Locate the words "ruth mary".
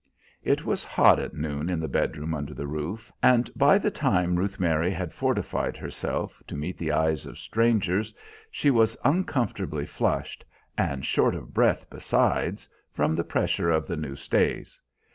4.35-4.89